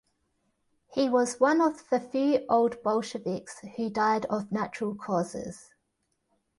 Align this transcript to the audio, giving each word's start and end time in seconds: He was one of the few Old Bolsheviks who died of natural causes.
He 0.87 1.09
was 1.09 1.39
one 1.39 1.61
of 1.61 1.87
the 1.91 1.99
few 1.99 2.43
Old 2.49 2.81
Bolsheviks 2.81 3.59
who 3.77 3.91
died 3.91 4.25
of 4.31 4.51
natural 4.51 4.95
causes. 4.95 5.75